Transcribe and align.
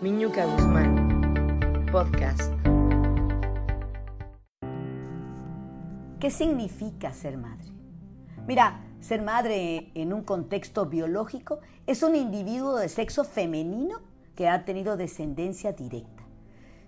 Miñuca 0.00 0.44
Guzmán, 0.44 1.86
podcast. 1.90 2.52
¿Qué 6.18 6.30
significa 6.30 7.12
ser 7.12 7.38
madre? 7.38 7.70
Mira, 8.46 8.80
ser 9.00 9.22
madre 9.22 9.92
en 9.94 10.12
un 10.12 10.22
contexto 10.22 10.86
biológico 10.86 11.60
es 11.86 12.02
un 12.02 12.16
individuo 12.16 12.76
de 12.76 12.88
sexo 12.88 13.24
femenino 13.24 14.00
que 14.34 14.48
ha 14.48 14.64
tenido 14.64 14.96
descendencia 14.96 15.72
directa. 15.72 16.24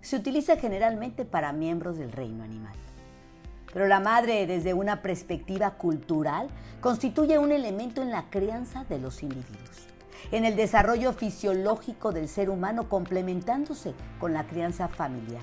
Se 0.00 0.16
utiliza 0.16 0.56
generalmente 0.56 1.24
para 1.24 1.52
miembros 1.52 1.96
del 1.98 2.10
reino 2.10 2.42
animal. 2.42 2.74
Pero 3.72 3.86
la 3.86 4.00
madre, 4.00 4.46
desde 4.46 4.74
una 4.74 5.00
perspectiva 5.00 5.72
cultural, 5.72 6.48
constituye 6.80 7.38
un 7.38 7.52
elemento 7.52 8.02
en 8.02 8.10
la 8.10 8.30
crianza 8.30 8.84
de 8.84 8.98
los 8.98 9.22
individuos, 9.22 9.86
en 10.32 10.44
el 10.44 10.56
desarrollo 10.56 11.12
fisiológico 11.12 12.12
del 12.12 12.28
ser 12.28 12.50
humano 12.50 12.88
complementándose 12.88 13.94
con 14.18 14.32
la 14.32 14.46
crianza 14.46 14.88
familiar, 14.88 15.42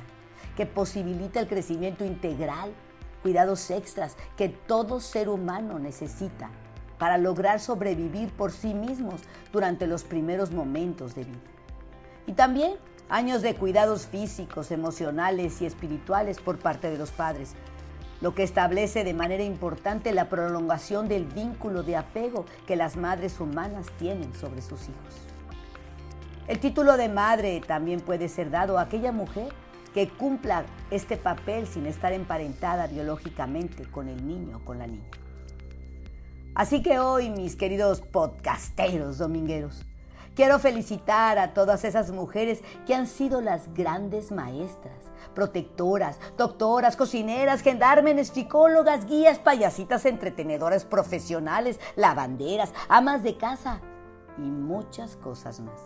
que 0.56 0.66
posibilita 0.66 1.40
el 1.40 1.48
crecimiento 1.48 2.06
integral, 2.06 2.74
cuidados 3.22 3.72
extras 3.72 4.16
que 4.38 4.50
todo 4.50 5.00
ser 5.00 5.30
humano 5.30 5.80
necesita 5.80 6.50
para 6.98 7.18
lograr 7.18 7.60
sobrevivir 7.60 8.30
por 8.30 8.52
sí 8.52 8.74
mismos 8.74 9.22
durante 9.52 9.88
los 9.88 10.04
primeros 10.04 10.52
momentos 10.52 11.16
de 11.16 11.24
vida. 11.24 11.40
Y 12.28 12.34
también 12.34 12.74
años 13.10 13.42
de 13.42 13.56
cuidados 13.56 14.08
físicos, 14.08 14.72
emocionales 14.72 15.62
y 15.62 15.66
espirituales 15.66 16.40
por 16.40 16.60
parte 16.60 16.90
de 16.90 16.98
los 16.98 17.12
padres, 17.12 17.56
lo 18.24 18.34
que 18.34 18.44
establece 18.44 19.04
de 19.04 19.14
manera 19.14 19.44
importante 19.44 20.14
la 20.14 20.30
prolongación 20.30 21.10
del 21.10 21.26
vínculo 21.26 21.84
de 21.84 21.98
apego 21.98 22.46
que 22.66 22.78
las 22.78 22.96
madres 22.96 23.42
humanas 23.42 23.88
tienen 24.00 24.34
sobre 24.34 24.62
sus 24.62 24.84
hijos. 24.84 25.28
El 26.48 26.58
título 26.60 26.96
de 26.96 27.10
madre 27.10 27.62
también 27.68 28.00
puede 28.00 28.30
ser 28.30 28.50
dado 28.50 28.78
a 28.78 28.84
aquella 28.84 29.12
mujer 29.12 29.50
que 29.94 30.08
cumpla 30.08 30.64
este 30.90 31.18
papel 31.18 31.68
sin 31.68 31.86
estar 31.86 32.14
emparentada 32.14 32.88
biológicamente 32.88 33.84
con 33.92 34.08
el 34.08 34.26
niño 34.26 34.56
o 34.56 34.66
con 34.66 34.80
la 34.80 34.88
niña. 34.88 35.10
Así 36.56 36.82
que 36.82 37.00
hoy, 37.00 37.30
mis 37.30 37.58
queridos 37.58 38.00
podcasteros 38.00 39.18
domingueros, 39.18 39.86
quiero 40.36 40.60
felicitar 40.60 41.38
a 41.38 41.54
todas 41.54 41.84
esas 41.84 42.12
mujeres 42.12 42.62
que 42.86 42.96
han 42.96 43.08
sido 43.08 43.42
las 43.42 43.74
grandes 43.74 44.32
maestras, 44.32 45.12
protectoras, 45.34 46.20
doctoras, 46.38 46.96
cocineras, 46.96 47.62
gendármenes, 47.62 48.30
psicólogas, 48.30 49.06
guías, 49.06 49.40
payasitas, 49.40 50.06
entretenedoras 50.06 50.86
profesionales, 50.86 51.80
lavanderas, 51.96 52.74
amas 52.90 53.24
de 53.24 53.38
casa 53.38 53.82
y 54.38 54.42
muchas 54.42 55.16
cosas 55.16 55.60
más. 55.60 55.80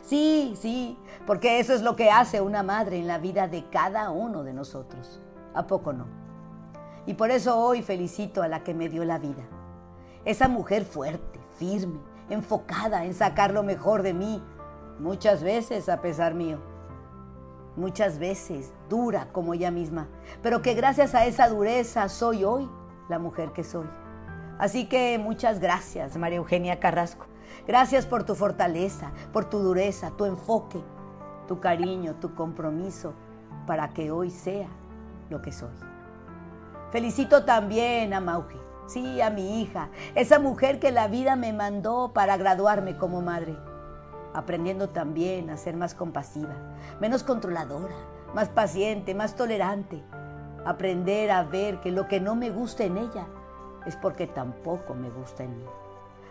Sí, 0.00 0.54
sí, 0.58 0.98
porque 1.26 1.60
eso 1.60 1.74
es 1.74 1.82
lo 1.82 1.96
que 1.96 2.10
hace 2.10 2.40
una 2.40 2.62
madre 2.62 2.98
en 2.98 3.06
la 3.06 3.18
vida 3.18 3.46
de 3.46 3.68
cada 3.68 4.10
uno 4.10 4.42
de 4.42 4.54
nosotros. 4.54 5.20
¿A 5.54 5.66
poco 5.66 5.92
no? 5.92 6.06
Y 7.04 7.14
por 7.14 7.30
eso 7.30 7.58
hoy 7.58 7.82
felicito 7.82 8.42
a 8.42 8.48
la 8.48 8.62
que 8.62 8.74
me 8.74 8.88
dio 8.88 9.04
la 9.04 9.18
vida. 9.18 9.42
Esa 10.24 10.48
mujer 10.48 10.84
fuerte, 10.84 11.40
firme, 11.58 12.00
enfocada 12.30 13.04
en 13.04 13.14
sacar 13.14 13.52
lo 13.52 13.62
mejor 13.62 14.02
de 14.02 14.14
mí, 14.14 14.42
muchas 14.98 15.42
veces 15.42 15.88
a 15.88 16.00
pesar 16.00 16.34
mío. 16.34 16.58
Muchas 17.76 18.18
veces 18.18 18.72
dura 18.90 19.28
como 19.32 19.54
ella 19.54 19.70
misma, 19.70 20.08
pero 20.42 20.60
que 20.60 20.74
gracias 20.74 21.14
a 21.14 21.24
esa 21.24 21.48
dureza 21.48 22.08
soy 22.08 22.44
hoy 22.44 22.68
la 23.08 23.18
mujer 23.18 23.52
que 23.52 23.64
soy. 23.64 23.86
Así 24.58 24.88
que 24.88 25.18
muchas 25.18 25.58
gracias, 25.58 26.16
María 26.16 26.36
Eugenia 26.36 26.78
Carrasco. 26.78 27.26
Gracias 27.66 28.06
por 28.06 28.24
tu 28.24 28.34
fortaleza, 28.34 29.12
por 29.32 29.46
tu 29.46 29.58
dureza, 29.58 30.10
tu 30.10 30.24
enfoque, 30.24 30.82
tu 31.48 31.60
cariño, 31.60 32.16
tu 32.16 32.34
compromiso 32.34 33.14
para 33.66 33.88
que 33.90 34.10
hoy 34.10 34.30
sea 34.30 34.68
lo 35.30 35.40
que 35.40 35.52
soy. 35.52 35.70
Felicito 36.90 37.44
también 37.44 38.12
a 38.12 38.20
Mauge, 38.20 38.58
sí, 38.86 39.20
a 39.20 39.30
mi 39.30 39.62
hija, 39.62 39.90
esa 40.14 40.38
mujer 40.38 40.78
que 40.78 40.92
la 40.92 41.08
vida 41.08 41.36
me 41.36 41.52
mandó 41.52 42.12
para 42.12 42.36
graduarme 42.36 42.96
como 42.96 43.22
madre, 43.22 43.56
aprendiendo 44.34 44.88
también 44.90 45.50
a 45.50 45.56
ser 45.56 45.76
más 45.76 45.94
compasiva, 45.94 46.54
menos 47.00 47.22
controladora, 47.22 47.94
más 48.34 48.48
paciente, 48.48 49.14
más 49.14 49.36
tolerante, 49.36 50.02
aprender 50.64 51.30
a 51.30 51.42
ver 51.42 51.80
que 51.80 51.90
lo 51.90 52.08
que 52.08 52.20
no 52.20 52.34
me 52.34 52.50
gusta 52.50 52.84
en 52.84 52.98
ella 52.98 53.26
es 53.86 53.96
porque 53.96 54.26
tampoco 54.26 54.94
me 54.94 55.10
gusta 55.10 55.44
en 55.44 55.58
mí. 55.58 55.64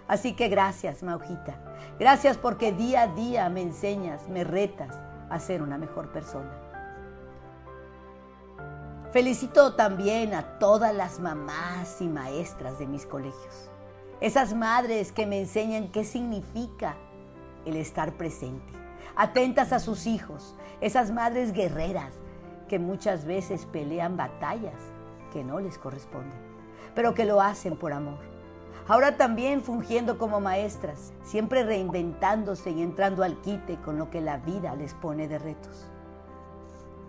Así 0.07 0.33
que 0.33 0.49
gracias, 0.49 1.03
Maujita. 1.03 1.55
Gracias 1.99 2.37
porque 2.37 2.71
día 2.71 3.03
a 3.03 3.07
día 3.07 3.49
me 3.49 3.61
enseñas, 3.61 4.27
me 4.27 4.43
retas 4.43 4.99
a 5.29 5.39
ser 5.39 5.61
una 5.61 5.77
mejor 5.77 6.11
persona. 6.11 6.70
Felicito 9.11 9.73
también 9.73 10.33
a 10.33 10.57
todas 10.57 10.95
las 10.95 11.19
mamás 11.19 11.99
y 11.99 12.07
maestras 12.07 12.79
de 12.79 12.87
mis 12.87 13.05
colegios. 13.05 13.69
Esas 14.21 14.53
madres 14.55 15.11
que 15.11 15.25
me 15.25 15.41
enseñan 15.41 15.89
qué 15.89 16.05
significa 16.05 16.95
el 17.65 17.75
estar 17.75 18.13
presente, 18.13 18.71
atentas 19.17 19.73
a 19.73 19.79
sus 19.79 20.07
hijos, 20.07 20.55
esas 20.79 21.11
madres 21.11 21.51
guerreras 21.51 22.13
que 22.69 22.79
muchas 22.79 23.25
veces 23.25 23.65
pelean 23.65 24.15
batallas 24.15 24.81
que 25.33 25.43
no 25.43 25.59
les 25.59 25.77
corresponden, 25.77 26.31
pero 26.95 27.13
que 27.13 27.25
lo 27.25 27.41
hacen 27.41 27.75
por 27.75 27.91
amor. 27.91 28.19
Ahora 28.87 29.17
también 29.17 29.61
fungiendo 29.61 30.17
como 30.17 30.39
maestras, 30.39 31.11
siempre 31.21 31.65
reinventándose 31.65 32.71
y 32.71 32.81
entrando 32.81 33.23
al 33.25 33.41
quite 33.41 33.75
con 33.81 33.97
lo 33.97 34.09
que 34.09 34.21
la 34.21 34.37
vida 34.37 34.73
les 34.77 34.93
pone 34.93 35.27
de 35.27 35.37
retos. 35.37 35.91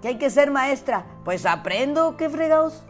¿Que 0.03 0.09
hay 0.09 0.19
que 0.19 0.31
ser 0.31 0.51
maestra? 0.51 1.07
Pues 1.25 1.47
aprendo, 1.47 2.17
qué 2.17 2.29
fregados. 2.29 2.83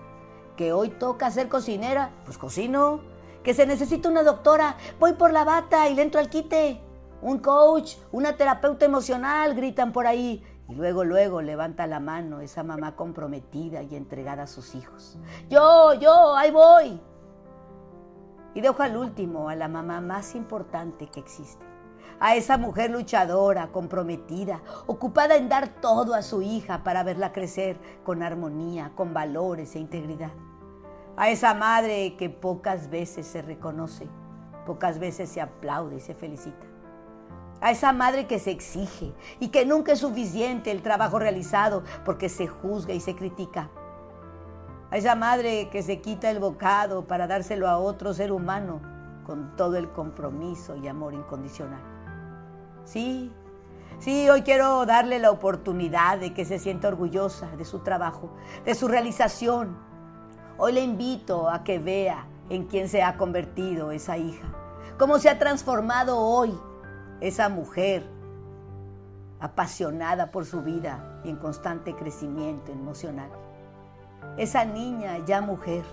Que 0.57 0.73
hoy 0.73 0.89
toca 0.89 1.31
ser 1.31 1.51
cocinera, 1.51 2.11
pues 2.25 2.39
cocino. 2.39 3.01
Que 3.45 3.53
se 3.53 3.67
necesita 3.67 4.09
una 4.09 4.23
doctora, 4.23 4.77
voy 4.99 5.13
por 5.13 5.31
la 5.31 5.45
bata 5.45 5.89
y 5.91 5.95
le 5.95 6.03
entro 6.03 6.21
al 6.21 6.31
quite. 6.31 6.81
Un 7.21 7.39
coach, 7.39 7.97
una 8.13 8.37
terapeuta 8.37 8.87
emocional, 8.87 9.55
gritan 9.55 9.93
por 9.93 10.07
ahí. 10.07 10.43
Y 10.71 10.75
luego, 10.75 11.05
luego 11.05 11.43
levanta 11.43 11.87
la 11.87 12.01
mano 12.01 12.41
esa 12.41 12.63
mamá 12.63 12.97
comprometida 12.97 13.83
y 13.83 13.95
entregada 13.95 14.45
a 14.45 14.47
sus 14.47 14.75
hijos. 14.75 15.19
Yo, 15.51 15.93
yo, 15.95 16.35
ahí 16.35 16.51
voy. 16.51 16.99
Y 18.55 18.61
dejo 18.63 18.83
al 18.83 18.97
último 18.97 19.51
a 19.51 19.55
la 19.55 19.69
mamá 19.69 20.01
más 20.01 20.35
importante 20.35 21.09
que 21.09 21.21
existe. 21.21 21.72
A 22.21 22.37
esa 22.37 22.57
mujer 22.57 22.91
luchadora, 22.91 23.69
comprometida, 23.69 24.61
ocupada 24.87 25.37
en 25.37 25.49
dar 25.49 25.69
todo 25.81 26.15
a 26.15 26.23
su 26.23 26.43
hija 26.43 26.85
para 26.85 27.03
verla 27.03 27.33
crecer 27.33 27.79
con 28.05 28.23
armonía, 28.23 28.93
con 28.95 29.13
valores 29.13 29.75
e 29.75 29.81
integridad. 29.81 30.31
A 31.17 31.31
esa 31.31 31.55
madre 31.55 32.17
que 32.17 32.31
pocas 32.31 32.89
veces 32.91 33.27
se 33.27 33.43
reconoce, 33.43 34.09
pocas 34.67 34.99
veces 34.99 35.29
se 35.29 35.41
aplaude 35.41 35.97
y 35.97 36.01
se 36.01 36.15
felicita. 36.15 36.67
A 37.61 37.71
esa 37.71 37.93
madre 37.93 38.27
que 38.27 38.39
se 38.39 38.51
exige 38.51 39.13
y 39.39 39.49
que 39.49 39.67
nunca 39.67 39.93
es 39.93 40.01
suficiente 40.01 40.71
el 40.71 40.83
trabajo 40.83 41.19
realizado 41.19 41.85
porque 42.05 42.29
se 42.29 42.47
juzga 42.47 42.95
y 42.95 43.01
se 43.01 43.15
critica 43.15 43.71
a 44.93 44.99
esa 44.99 45.15
madre 45.15 45.71
que 45.71 45.83
se 45.83 46.03
quita 46.03 46.31
el 46.31 46.39
bocado 46.39 47.07
para 47.07 47.27
dárselo 47.27 47.67
a 47.67 47.79
otro 47.79 48.13
ser 48.13 48.31
humano 48.31 48.83
con 49.25 49.57
todo 49.57 49.79
el 49.79 49.91
compromiso 49.91 50.77
y 50.77 50.87
amor 50.87 51.15
incondicional. 51.15 51.81
Sí, 52.85 53.33
sí, 53.99 54.29
hoy 54.29 54.43
quiero 54.43 54.85
darle 54.87 55.19
la 55.19 55.31
oportunidad 55.31 56.19
de 56.19 56.35
que 56.35 56.45
se 56.45 56.59
sienta 56.59 56.89
orgullosa 56.89 57.49
de 57.57 57.65
su 57.65 57.81
trabajo, 57.81 58.31
de 58.65 58.75
su 58.75 58.89
realización. 58.89 59.77
Hoy 60.59 60.73
le 60.73 60.83
invito 60.83 61.49
a 61.49 61.65
que 61.65 61.79
vea 61.79 62.27
en 62.51 62.67
quién 62.67 62.89
se 62.89 63.03
ha 63.03 63.17
convertido 63.17 63.91
esa 63.93 64.19
hija, 64.19 64.47
cómo 64.99 65.19
se 65.19 65.31
ha 65.31 65.39
transformado 65.39 66.19
hoy 66.19 66.59
esa 67.21 67.49
mujer 67.49 68.05
apasionada 69.41 70.31
por 70.31 70.45
su 70.45 70.63
vida 70.63 71.21
y 71.25 71.31
en 71.31 71.37
constante 71.37 71.95
crecimiento 71.95 72.71
emocional 72.71 73.31
esa 74.37 74.65
niña 74.65 75.19
ya 75.27 75.41
mujer 75.41 75.85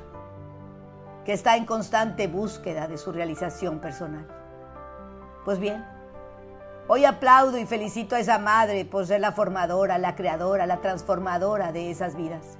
que 1.25 1.33
está 1.33 1.57
en 1.57 1.65
constante 1.65 2.27
búsqueda 2.27 2.87
de 2.87 2.97
su 2.97 3.11
realización 3.11 3.79
personal. 3.79 4.25
Pues 5.45 5.59
bien, 5.59 5.85
hoy 6.91 7.05
aplaudo 7.05 7.59
y 7.59 7.67
felicito 7.67 8.15
a 8.15 8.19
esa 8.19 8.39
madre 8.39 8.83
por 8.83 9.05
ser 9.05 9.21
la 9.21 9.31
formadora, 9.31 9.99
la 9.99 10.15
creadora, 10.15 10.65
la 10.65 10.81
transformadora 10.81 11.71
de 11.71 11.91
esas 11.91 12.15
vidas. 12.15 12.57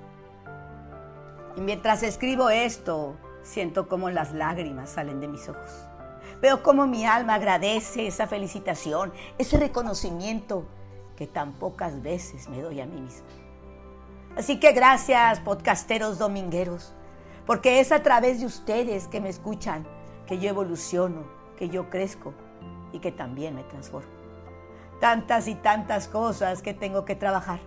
Y 1.57 1.61
mientras 1.61 2.03
escribo 2.03 2.51
esto, 2.51 3.17
siento 3.41 3.89
como 3.89 4.11
las 4.11 4.31
lágrimas 4.31 4.91
salen 4.91 5.19
de 5.19 5.27
mis 5.27 5.49
ojos. 5.49 5.71
Veo 6.41 6.61
cómo 6.61 6.85
mi 6.85 7.07
alma 7.07 7.33
agradece 7.33 8.05
esa 8.05 8.27
felicitación, 8.27 9.11
ese 9.39 9.57
reconocimiento 9.57 10.63
que 11.17 11.25
tan 11.25 11.53
pocas 11.53 12.03
veces 12.03 12.47
me 12.49 12.61
doy 12.61 12.81
a 12.81 12.85
mí 12.85 13.01
misma. 13.01 13.27
Así 14.37 14.59
que 14.59 14.73
gracias, 14.73 15.39
podcasteros 15.39 16.19
domingueros, 16.19 16.93
porque 17.47 17.79
es 17.79 17.91
a 17.91 18.03
través 18.03 18.39
de 18.39 18.45
ustedes 18.45 19.07
que 19.07 19.21
me 19.21 19.29
escuchan 19.29 19.87
que 20.27 20.37
yo 20.37 20.49
evoluciono, 20.49 21.23
que 21.57 21.67
yo 21.67 21.89
crezco 21.89 22.35
y 22.93 22.99
que 22.99 23.11
también 23.11 23.55
me 23.55 23.63
transformo. 23.63 24.18
Tantas 24.99 25.47
y 25.47 25.55
tantas 25.55 26.07
cosas 26.07 26.61
que 26.61 26.73
tengo 26.73 27.05
que 27.05 27.15
trabajar. 27.15 27.59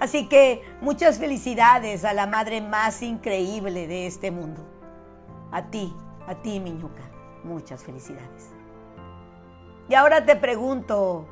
Así 0.00 0.28
que 0.28 0.62
muchas 0.80 1.18
felicidades 1.18 2.04
a 2.04 2.12
la 2.12 2.26
madre 2.26 2.60
más 2.60 3.02
increíble 3.02 3.86
de 3.86 4.06
este 4.06 4.30
mundo. 4.30 4.64
A 5.50 5.70
ti, 5.70 5.92
a 6.26 6.36
ti, 6.36 6.60
Miñuca, 6.60 7.02
muchas 7.42 7.82
felicidades. 7.82 8.50
Y 9.88 9.94
ahora 9.94 10.24
te 10.24 10.36
pregunto, 10.36 11.26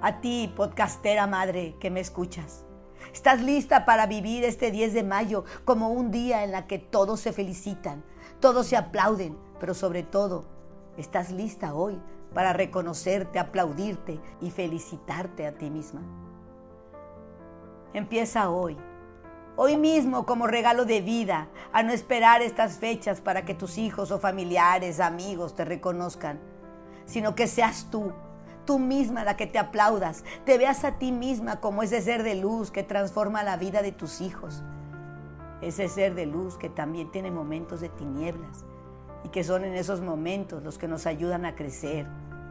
a 0.00 0.20
ti, 0.20 0.52
podcastera 0.56 1.26
madre 1.26 1.76
que 1.80 1.90
me 1.90 2.00
escuchas, 2.00 2.64
¿estás 3.12 3.42
lista 3.42 3.84
para 3.84 4.06
vivir 4.06 4.44
este 4.44 4.70
10 4.70 4.94
de 4.94 5.02
mayo 5.02 5.44
como 5.64 5.90
un 5.90 6.10
día 6.10 6.44
en 6.44 6.52
la 6.52 6.66
que 6.66 6.78
todos 6.78 7.20
se 7.20 7.32
felicitan, 7.32 8.04
todos 8.40 8.68
se 8.68 8.76
aplauden, 8.76 9.36
pero 9.58 9.74
sobre 9.74 10.02
todo, 10.02 10.46
¿estás 10.96 11.32
lista 11.32 11.74
hoy 11.74 12.00
para 12.36 12.52
reconocerte, 12.52 13.38
aplaudirte 13.38 14.20
y 14.42 14.50
felicitarte 14.50 15.46
a 15.46 15.52
ti 15.56 15.70
misma? 15.70 16.02
Empieza 17.94 18.50
hoy, 18.50 18.76
hoy 19.56 19.78
mismo 19.78 20.26
como 20.26 20.46
regalo 20.46 20.84
de 20.84 21.00
vida, 21.00 21.48
a 21.72 21.82
no 21.82 21.94
esperar 21.94 22.42
estas 22.42 22.76
fechas 22.76 23.22
para 23.22 23.46
que 23.46 23.54
tus 23.54 23.78
hijos 23.78 24.10
o 24.10 24.18
familiares, 24.18 25.00
amigos 25.00 25.54
te 25.54 25.64
reconozcan, 25.64 26.38
sino 27.06 27.34
que 27.34 27.46
seas 27.46 27.88
tú, 27.90 28.12
tú 28.66 28.78
misma 28.78 29.24
la 29.24 29.38
que 29.38 29.46
te 29.46 29.58
aplaudas, 29.58 30.22
te 30.44 30.58
veas 30.58 30.84
a 30.84 30.98
ti 30.98 31.12
misma 31.12 31.62
como 31.62 31.82
ese 31.82 32.02
ser 32.02 32.22
de 32.22 32.34
luz 32.34 32.70
que 32.70 32.82
transforma 32.82 33.44
la 33.44 33.56
vida 33.56 33.80
de 33.80 33.92
tus 33.92 34.20
hijos, 34.20 34.62
ese 35.62 35.88
ser 35.88 36.14
de 36.14 36.26
luz 36.26 36.58
que 36.58 36.68
también 36.68 37.10
tiene 37.10 37.30
momentos 37.30 37.80
de 37.80 37.88
tinieblas 37.88 38.66
y 39.24 39.30
que 39.30 39.42
son 39.42 39.64
en 39.64 39.72
esos 39.72 40.02
momentos 40.02 40.62
los 40.62 40.76
que 40.76 40.86
nos 40.86 41.06
ayudan 41.06 41.46
a 41.46 41.56
crecer, 41.56 42.06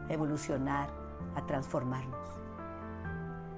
evolucionar, 0.08 0.88
a 1.34 1.46
transformarnos. 1.46 2.28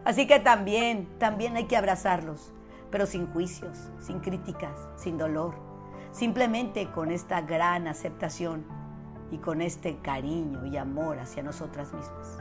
Así 0.05 0.27
que 0.27 0.41
también, 0.41 1.09
también 1.19 1.57
hay 1.57 1.65
que 1.65 1.77
abrazarlos, 1.77 2.53
pero 2.91 3.07
sin 3.07 3.27
juicios, 3.27 3.91
sin 4.01 4.21
críticas, 4.21 4.89
sin 4.97 5.19
dolor, 5.19 5.55
simplemente 6.13 6.91
con 6.91 7.11
esta 7.11 7.43
gran 7.43 7.87
aceptación 7.87 8.65
y 9.31 9.39
con 9.39 9.61
este 9.61 9.99
cariño 9.99 10.65
y 10.67 10.77
amor 10.77 11.19
hacia 11.19 11.43
nosotras 11.43 11.93
mismas. 11.93 12.39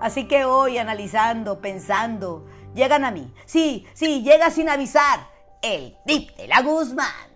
Así 0.00 0.26
que 0.26 0.44
hoy 0.44 0.78
analizando, 0.78 1.60
pensando, 1.60 2.46
llegan 2.74 3.04
a 3.04 3.10
mí. 3.10 3.32
Sí, 3.44 3.86
sí, 3.94 4.22
llega 4.22 4.50
sin 4.50 4.68
avisar. 4.68 5.20
El 5.62 5.96
tip 6.06 6.36
de 6.36 6.48
la 6.48 6.60
Guzmán. 6.60 7.31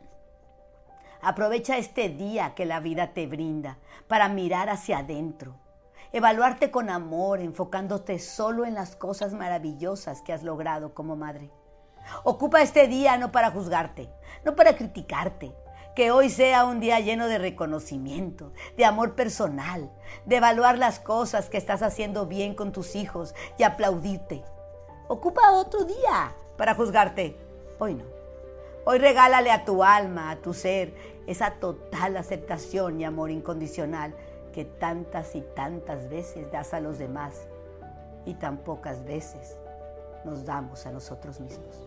Aprovecha 1.27 1.77
este 1.77 2.09
día 2.09 2.55
que 2.55 2.67
la 2.67 2.79
vida 2.79 3.13
te 3.13 3.27
brinda 3.27 3.79
para 4.07 4.29
mirar 4.29 4.71
hacia 4.71 4.99
adentro 4.99 5.57
evaluarte 6.13 6.71
con 6.71 6.89
amor, 6.89 7.41
enfocándote 7.41 8.19
solo 8.19 8.65
en 8.65 8.75
las 8.75 8.97
cosas 8.97 9.33
maravillosas 9.33 10.23
que 10.23 10.33
has 10.33 10.43
logrado 10.43 10.95
como 10.95 11.17
madre. 11.17 11.51
Ocupa 12.25 12.63
este 12.63 12.87
día 12.87 13.19
no 13.19 13.33
para 13.33 13.51
juzgarte, 13.51 14.09
no 14.45 14.55
para 14.55 14.77
criticarte, 14.77 15.55
que 15.95 16.13
hoy 16.13 16.31
sea 16.31 16.65
un 16.65 16.81
día 16.81 17.01
lleno 17.01 17.27
de 17.27 17.39
reconocimiento, 17.39 18.53
de 18.77 18.85
amor 18.85 19.15
personal, 19.15 19.91
de 20.25 20.37
evaluar 20.37 20.79
las 20.79 21.01
cosas 21.01 21.51
que 21.51 21.59
estás 21.59 21.83
haciendo 21.83 22.27
bien 22.27 22.55
con 22.55 22.73
tus 22.73 22.95
hijos 22.95 23.35
y 23.59 23.65
aplaudirte. 23.65 24.45
Ocupa 25.09 25.53
otro 25.53 25.85
día 25.85 26.35
para 26.57 26.75
juzgarte. 26.75 27.37
Hoy 27.79 27.95
no. 27.95 28.16
Hoy 28.89 28.99
regálale 28.99 29.51
a 29.51 29.65
tu 29.65 29.83
alma, 29.83 30.31
a 30.31 30.37
tu 30.37 30.55
ser, 30.55 30.95
esa 31.27 31.55
total 31.55 32.17
aceptación 32.17 33.01
y 33.01 33.05
amor 33.05 33.33
incondicional 33.33 34.15
que 34.53 34.65
tantas 34.65 35.35
y 35.35 35.41
tantas 35.41 36.09
veces 36.09 36.53
das 36.53 36.73
a 36.73 36.79
los 36.79 36.97
demás 36.97 37.49
y 38.27 38.35
tan 38.35 38.59
pocas 38.59 39.05
veces 39.05 39.59
nos 40.25 40.45
damos 40.45 40.87
a 40.87 40.93
nosotros 40.93 41.41
mismos. 41.41 41.85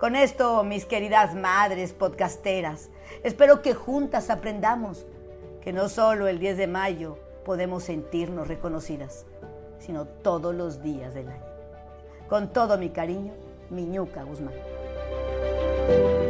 Con 0.00 0.16
esto, 0.16 0.64
mis 0.64 0.86
queridas 0.86 1.36
madres 1.36 1.92
podcasteras, 1.92 2.90
espero 3.22 3.62
que 3.62 3.72
juntas 3.72 4.28
aprendamos 4.28 5.06
que 5.60 5.72
no 5.72 5.88
solo 5.88 6.26
el 6.26 6.40
10 6.40 6.56
de 6.56 6.66
mayo 6.66 7.16
podemos 7.44 7.84
sentirnos 7.84 8.48
reconocidas, 8.48 9.24
sino 9.78 10.04
todos 10.04 10.52
los 10.52 10.82
días 10.82 11.14
del 11.14 11.28
año. 11.28 11.46
Con 12.28 12.52
todo 12.52 12.76
mi 12.76 12.90
cariño, 12.90 13.34
Miñuca 13.70 14.24
Guzmán. 14.24 14.79
Bye. 15.90 16.29